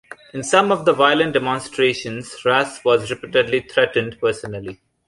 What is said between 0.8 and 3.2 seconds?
the violent demonstrations Ras was